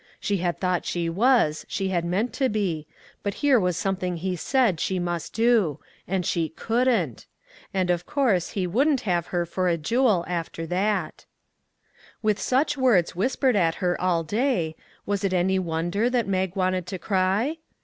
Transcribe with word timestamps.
She 0.19 0.37
had 0.37 0.59
thought 0.59 0.83
she 0.83 1.11
was, 1.11 1.63
she 1.69 1.89
had 1.89 2.03
meant 2.03 2.33
to 2.33 2.49
be; 2.49 2.87
but 3.21 3.35
here 3.45 3.59
was 3.59 3.77
something 3.77 4.17
he 4.17 4.35
said 4.35 4.79
she 4.79 4.97
must 4.97 5.31
do, 5.31 5.79
and 6.07 6.25
she 6.25 6.49
couldn't; 6.49 7.27
and 7.71 7.91
of 7.91 8.07
course 8.07 8.49
he 8.57 8.65
wouldn't 8.65 9.01
have 9.01 9.27
her 9.27 9.45
for 9.45 9.67
a 9.67 9.77
jewel 9.77 10.25
after 10.27 10.65
that. 10.65 11.25
265 12.21 12.51
MAG 12.57 12.75
AND 12.75 12.81
MARGARET 12.81 13.05
With 13.11 13.11
such 13.11 13.15
words 13.15 13.15
whispered 13.15 13.55
at 13.55 13.75
her 13.75 14.01
all 14.01 14.23
day, 14.23 14.75
was 15.05 15.23
it 15.23 15.33
any 15.33 15.59
wonder 15.59 16.09
that 16.09 16.27
Mag 16.27 16.55
wanted 16.55 16.87
to 16.87 16.97
cry? 16.97 17.57